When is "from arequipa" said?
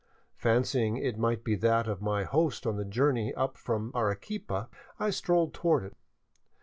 3.55-4.67